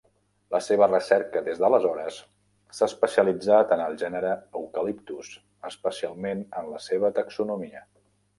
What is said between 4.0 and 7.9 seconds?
gènere "Eucalyptus", especialment en la seva taxonomia.